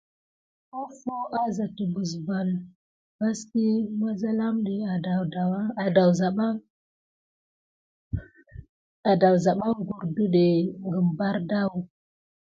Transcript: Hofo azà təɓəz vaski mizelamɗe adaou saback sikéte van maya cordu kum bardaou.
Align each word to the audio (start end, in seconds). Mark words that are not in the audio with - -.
Hofo 0.71 1.15
azà 1.43 1.65
təɓəz 1.77 2.11
vaski 3.19 3.65
mizelamɗe 3.99 4.73
adaou 4.93 5.05
saback 6.19 6.57
sikéte 6.59 9.27
van 9.43 9.55
maya 9.59 9.77
cordu 9.89 10.25
kum 10.91 11.05
bardaou. 11.17 11.73